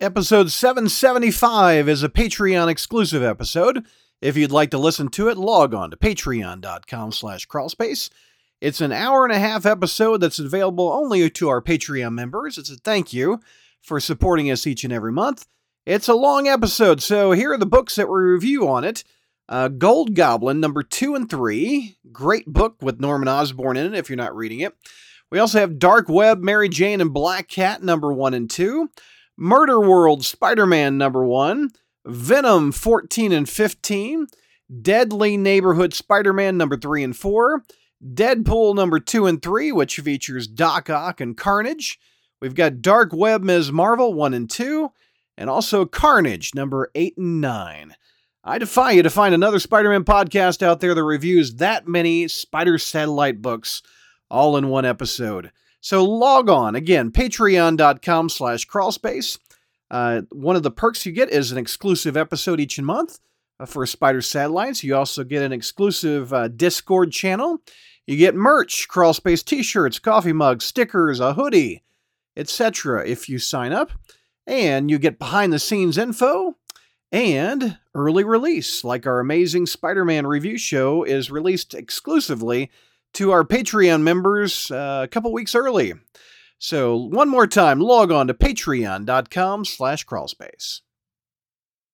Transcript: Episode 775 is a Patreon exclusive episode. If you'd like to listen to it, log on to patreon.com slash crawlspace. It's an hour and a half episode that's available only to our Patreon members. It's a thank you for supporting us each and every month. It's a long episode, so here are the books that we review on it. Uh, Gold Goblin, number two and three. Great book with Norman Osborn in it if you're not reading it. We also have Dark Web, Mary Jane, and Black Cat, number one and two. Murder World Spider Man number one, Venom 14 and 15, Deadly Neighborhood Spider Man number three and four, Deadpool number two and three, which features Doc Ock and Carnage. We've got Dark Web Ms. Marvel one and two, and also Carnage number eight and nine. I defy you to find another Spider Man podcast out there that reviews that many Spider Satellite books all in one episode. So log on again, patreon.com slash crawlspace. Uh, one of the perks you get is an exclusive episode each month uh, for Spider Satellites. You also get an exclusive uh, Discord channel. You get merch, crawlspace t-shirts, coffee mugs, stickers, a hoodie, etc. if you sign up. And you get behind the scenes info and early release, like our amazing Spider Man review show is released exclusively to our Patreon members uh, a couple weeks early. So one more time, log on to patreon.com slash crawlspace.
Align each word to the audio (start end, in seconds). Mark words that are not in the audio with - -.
Episode 0.00 0.50
775 0.50 1.86
is 1.86 2.02
a 2.02 2.08
Patreon 2.08 2.68
exclusive 2.68 3.22
episode. 3.22 3.84
If 4.22 4.34
you'd 4.34 4.50
like 4.50 4.70
to 4.70 4.78
listen 4.78 5.08
to 5.08 5.28
it, 5.28 5.36
log 5.36 5.74
on 5.74 5.90
to 5.90 5.96
patreon.com 5.98 7.12
slash 7.12 7.46
crawlspace. 7.46 8.08
It's 8.62 8.80
an 8.80 8.92
hour 8.92 9.26
and 9.26 9.32
a 9.34 9.38
half 9.38 9.66
episode 9.66 10.22
that's 10.22 10.38
available 10.38 10.90
only 10.90 11.28
to 11.28 11.48
our 11.50 11.60
Patreon 11.60 12.14
members. 12.14 12.56
It's 12.56 12.70
a 12.70 12.76
thank 12.76 13.12
you 13.12 13.40
for 13.82 14.00
supporting 14.00 14.50
us 14.50 14.66
each 14.66 14.84
and 14.84 14.92
every 14.92 15.12
month. 15.12 15.46
It's 15.84 16.08
a 16.08 16.14
long 16.14 16.48
episode, 16.48 17.02
so 17.02 17.32
here 17.32 17.52
are 17.52 17.58
the 17.58 17.66
books 17.66 17.96
that 17.96 18.08
we 18.08 18.20
review 18.20 18.66
on 18.66 18.84
it. 18.84 19.04
Uh, 19.50 19.68
Gold 19.68 20.14
Goblin, 20.14 20.60
number 20.60 20.82
two 20.82 21.14
and 21.14 21.28
three. 21.28 21.98
Great 22.10 22.46
book 22.46 22.76
with 22.80 23.00
Norman 23.00 23.28
Osborn 23.28 23.76
in 23.76 23.92
it 23.92 23.98
if 23.98 24.08
you're 24.08 24.16
not 24.16 24.34
reading 24.34 24.60
it. 24.60 24.72
We 25.30 25.38
also 25.38 25.60
have 25.60 25.78
Dark 25.78 26.08
Web, 26.08 26.40
Mary 26.40 26.70
Jane, 26.70 27.02
and 27.02 27.12
Black 27.12 27.48
Cat, 27.48 27.82
number 27.82 28.10
one 28.10 28.32
and 28.32 28.48
two. 28.48 28.88
Murder 29.42 29.80
World 29.80 30.22
Spider 30.22 30.66
Man 30.66 30.98
number 30.98 31.24
one, 31.24 31.70
Venom 32.04 32.72
14 32.72 33.32
and 33.32 33.48
15, 33.48 34.26
Deadly 34.82 35.38
Neighborhood 35.38 35.94
Spider 35.94 36.34
Man 36.34 36.58
number 36.58 36.76
three 36.76 37.02
and 37.02 37.16
four, 37.16 37.64
Deadpool 38.04 38.74
number 38.74 39.00
two 39.00 39.26
and 39.26 39.40
three, 39.40 39.72
which 39.72 39.96
features 39.96 40.46
Doc 40.46 40.90
Ock 40.90 41.22
and 41.22 41.38
Carnage. 41.38 41.98
We've 42.42 42.54
got 42.54 42.82
Dark 42.82 43.14
Web 43.14 43.42
Ms. 43.42 43.72
Marvel 43.72 44.12
one 44.12 44.34
and 44.34 44.48
two, 44.48 44.90
and 45.38 45.48
also 45.48 45.86
Carnage 45.86 46.54
number 46.54 46.90
eight 46.94 47.16
and 47.16 47.40
nine. 47.40 47.96
I 48.44 48.58
defy 48.58 48.90
you 48.90 49.02
to 49.02 49.08
find 49.08 49.34
another 49.34 49.58
Spider 49.58 49.88
Man 49.88 50.04
podcast 50.04 50.62
out 50.62 50.80
there 50.80 50.94
that 50.94 51.02
reviews 51.02 51.54
that 51.54 51.88
many 51.88 52.28
Spider 52.28 52.76
Satellite 52.76 53.40
books 53.40 53.80
all 54.30 54.58
in 54.58 54.68
one 54.68 54.84
episode. 54.84 55.50
So 55.80 56.04
log 56.04 56.48
on 56.48 56.74
again, 56.74 57.10
patreon.com 57.10 58.28
slash 58.28 58.66
crawlspace. 58.66 59.38
Uh, 59.90 60.22
one 60.30 60.56
of 60.56 60.62
the 60.62 60.70
perks 60.70 61.04
you 61.04 61.12
get 61.12 61.30
is 61.30 61.50
an 61.50 61.58
exclusive 61.58 62.16
episode 62.16 62.60
each 62.60 62.80
month 62.80 63.18
uh, 63.58 63.66
for 63.66 63.84
Spider 63.86 64.22
Satellites. 64.22 64.84
You 64.84 64.94
also 64.94 65.24
get 65.24 65.42
an 65.42 65.52
exclusive 65.52 66.32
uh, 66.32 66.48
Discord 66.48 67.12
channel. 67.12 67.58
You 68.06 68.16
get 68.16 68.34
merch, 68.34 68.88
crawlspace 68.88 69.44
t-shirts, 69.44 69.98
coffee 69.98 70.32
mugs, 70.32 70.64
stickers, 70.64 71.20
a 71.20 71.34
hoodie, 71.34 71.82
etc. 72.36 73.06
if 73.06 73.28
you 73.28 73.38
sign 73.38 73.72
up. 73.72 73.90
And 74.46 74.90
you 74.90 74.98
get 74.98 75.18
behind 75.18 75.52
the 75.52 75.58
scenes 75.58 75.96
info 75.96 76.56
and 77.12 77.78
early 77.94 78.24
release, 78.24 78.84
like 78.84 79.06
our 79.06 79.20
amazing 79.20 79.66
Spider 79.66 80.04
Man 80.04 80.26
review 80.26 80.58
show 80.58 81.04
is 81.04 81.30
released 81.30 81.74
exclusively 81.74 82.70
to 83.14 83.30
our 83.32 83.44
Patreon 83.44 84.02
members 84.02 84.70
uh, 84.70 85.02
a 85.04 85.08
couple 85.08 85.32
weeks 85.32 85.54
early. 85.54 85.94
So 86.58 86.96
one 86.96 87.28
more 87.28 87.46
time, 87.46 87.80
log 87.80 88.12
on 88.12 88.26
to 88.26 88.34
patreon.com 88.34 89.64
slash 89.64 90.04
crawlspace. 90.06 90.80